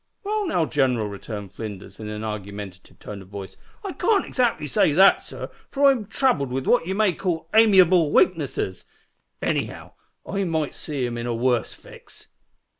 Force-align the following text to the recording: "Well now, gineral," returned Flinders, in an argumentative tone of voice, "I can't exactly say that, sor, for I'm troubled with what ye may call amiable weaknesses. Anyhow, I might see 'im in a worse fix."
"Well 0.23 0.47
now, 0.47 0.65
gineral," 0.65 1.09
returned 1.09 1.53
Flinders, 1.53 1.99
in 1.99 2.09
an 2.09 2.23
argumentative 2.23 2.97
tone 2.97 3.21
of 3.21 3.27
voice, 3.27 3.55
"I 3.83 3.91
can't 3.91 4.25
exactly 4.25 4.65
say 4.65 4.93
that, 4.93 5.21
sor, 5.21 5.51
for 5.69 5.91
I'm 5.91 6.07
troubled 6.07 6.49
with 6.51 6.65
what 6.65 6.87
ye 6.87 6.93
may 6.95 7.13
call 7.13 7.47
amiable 7.53 8.11
weaknesses. 8.11 8.85
Anyhow, 9.43 9.91
I 10.25 10.43
might 10.43 10.73
see 10.73 11.05
'im 11.05 11.19
in 11.19 11.27
a 11.27 11.35
worse 11.35 11.73
fix." 11.73 12.29